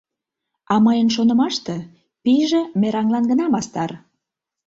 [0.73, 1.75] —А мыйын шонымаште,
[2.23, 3.91] пийже мераҥлан гына мастар.